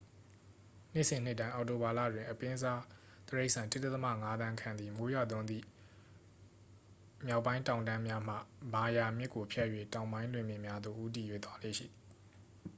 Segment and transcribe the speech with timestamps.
[0.93, 2.81] နှစ်စဉ်နှစ်တိုင်း အောက်တိုဘာလတွင် အပင်းစား
[3.27, 5.65] တိရစ္ဆာန် 1.5 သန်းခန့်သည် မိုးရွာသွန်းသည့်
[7.27, 8.35] မြောက်ပိုင်းတောင်တန်းများမှ
[8.73, 12.01] မာရာ မြစ်ကိုဖြတ်၍ တောင်ပိုင်းလွင်ပြင်များသို့ ဦးတည်၍ သွားလေ့ရှိသည်